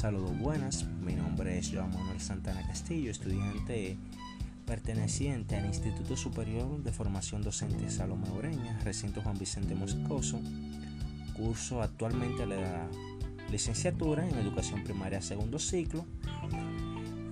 [0.00, 3.98] Saludos buenas, mi nombre es Joan Manuel Santana Castillo, estudiante
[4.64, 10.40] perteneciente al Instituto Superior de Formación Docente Salomé Oreña, recinto Juan Vicente Moscoso.
[11.36, 12.88] Curso actualmente la
[13.50, 16.06] licenciatura en Educación Primaria segundo ciclo.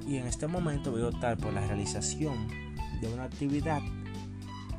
[0.06, 2.48] Y en este momento voy a optar por la realización
[3.00, 3.80] de una actividad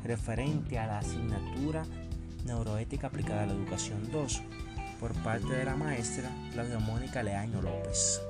[0.04, 1.82] referente a la asignatura
[2.46, 4.42] Neuroética aplicada a la educación 2
[5.00, 8.20] por parte de la maestra Claudia Mónica Leaño López.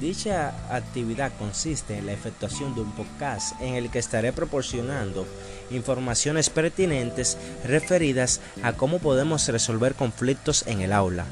[0.00, 5.26] Dicha actividad consiste en la efectuación de un podcast en el que estaré proporcionando
[5.70, 11.26] informaciones pertinentes referidas a cómo podemos resolver conflictos en el aula.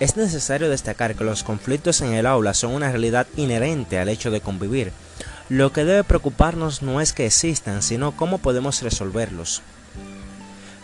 [0.00, 4.30] Es necesario destacar que los conflictos en el aula son una realidad inherente al hecho
[4.30, 4.92] de convivir.
[5.50, 9.62] Lo que debe preocuparnos no es que existan, sino cómo podemos resolverlos.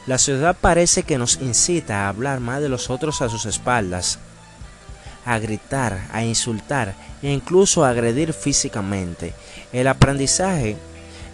[0.06, 4.20] La sociedad parece que nos incita a hablar más de los otros a sus espaldas,
[5.24, 9.34] a gritar, a insultar e incluso a agredir físicamente.
[9.72, 10.76] El aprendizaje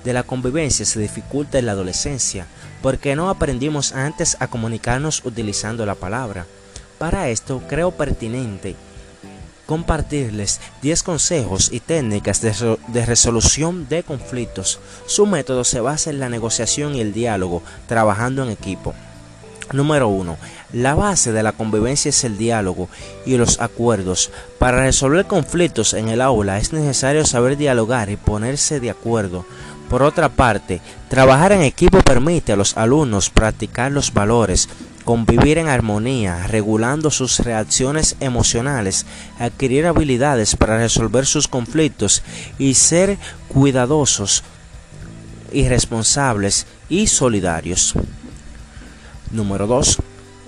[0.05, 2.47] de la convivencia se dificulta en la adolescencia
[2.81, 6.47] porque no aprendimos antes a comunicarnos utilizando la palabra.
[6.99, 8.75] Para esto creo pertinente
[9.73, 14.81] compartirles 10 consejos y técnicas de, resolución de conflictos.
[15.07, 18.93] Su método se basa en la negociación y el diálogo, trabajando en equipo.
[19.73, 20.37] Número 1.
[20.75, 22.91] La base de la convivencia es el diálogo
[23.25, 24.31] y los acuerdos.
[24.59, 29.47] Para resolver conflictos en el aula es necesario saber dialogar y ponerse de acuerdo.
[29.89, 34.69] Por otra parte, trabajar en equipo permite a los alumnos practicar los valores,
[35.05, 39.07] convivir en armonía, regulando sus reacciones emocionales,
[39.39, 42.23] adquirir habilidades para resolver sus conflictos
[42.59, 44.43] y ser cuidadosos,
[45.53, 47.95] irresponsables y solidarios.
[49.31, 49.99] Número 2.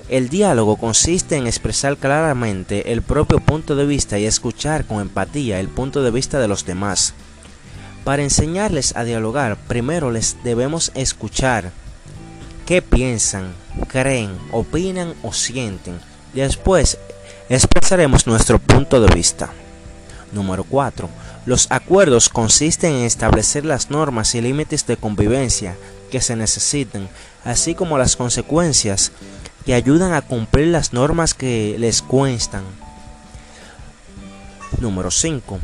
[0.09, 5.61] El diálogo consiste en expresar claramente el propio punto de vista y escuchar con empatía
[5.61, 7.15] el punto de vista de los demás.
[8.05, 11.73] Para enseñarles a dialogar, primero les debemos escuchar
[12.67, 13.55] qué piensan,
[13.89, 15.99] creen, opinan o sienten.
[16.33, 16.99] Después
[17.49, 19.51] expresaremos nuestro punto de vista.
[20.33, 21.09] Número 4.
[21.47, 25.77] Los acuerdos consisten en establecer las normas y límites de convivencia
[26.11, 27.09] que se necesiten,
[27.45, 29.13] así como las consecuencias
[29.65, 32.65] que ayudan a cumplir las normas que les cuestan.
[34.81, 35.59] Número 5.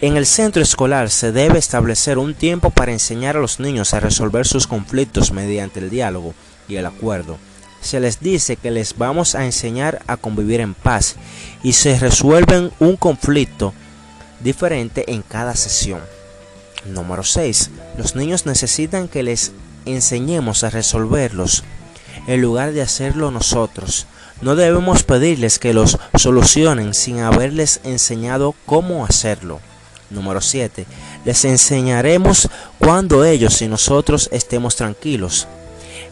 [0.00, 4.00] En el centro escolar se debe establecer un tiempo para enseñar a los niños a
[4.00, 6.34] resolver sus conflictos mediante el diálogo
[6.68, 7.38] y el acuerdo.
[7.80, 11.16] Se les dice que les vamos a enseñar a convivir en paz
[11.62, 13.74] y se resuelven un conflicto
[14.40, 16.00] diferente en cada sesión.
[16.86, 17.70] Número 6.
[17.96, 19.52] Los niños necesitan que les
[19.84, 21.64] enseñemos a resolverlos
[22.26, 24.06] en lugar de hacerlo nosotros.
[24.40, 29.60] No debemos pedirles que los solucionen sin haberles enseñado cómo hacerlo.
[30.10, 30.86] Número 7.
[31.24, 32.48] Les enseñaremos
[32.78, 35.46] cuando ellos y nosotros estemos tranquilos.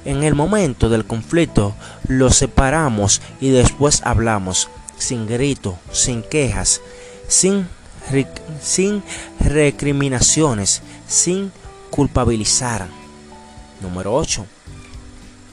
[0.05, 1.75] En el momento del conflicto
[2.09, 6.81] los separamos y después hablamos, sin grito, sin quejas,
[7.29, 7.69] sin,
[8.63, 9.03] sin
[9.41, 11.53] recriminaciones, sin
[11.91, 12.87] culpabilizar.
[13.83, 14.47] Número 8.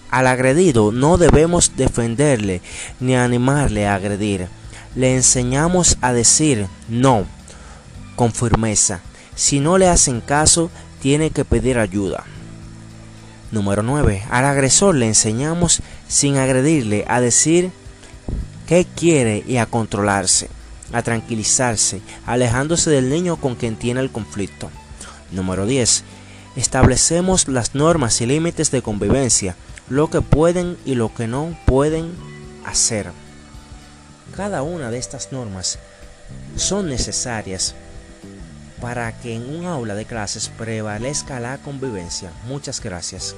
[0.10, 2.62] Al agredido no debemos defenderle
[3.02, 4.48] ni animarle a agredir.
[4.96, 7.26] Le enseñamos a decir no
[8.16, 9.02] con firmeza.
[9.36, 10.72] Si no le hacen caso,
[11.02, 12.24] tiene que pedir ayuda.
[13.52, 14.24] Número 9.
[14.30, 17.72] Al agresor le enseñamos sin agredirle a decir
[18.68, 20.50] qué quiere y a controlarse,
[20.92, 24.70] a tranquilizarse, alejándose del niño con quien tiene el conflicto.
[25.32, 26.04] Número 10.
[26.58, 29.56] Establecemos las normas y límites de convivencia,
[29.90, 32.12] lo que pueden y lo que no pueden
[32.66, 33.12] hacer.
[34.36, 35.80] Cada una de estas normas
[36.58, 37.76] son necesarias
[38.82, 42.32] para que en un aula de clases prevalezca la convivencia.
[42.48, 43.36] Muchas gracias.